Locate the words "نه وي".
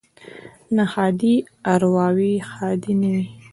3.01-3.25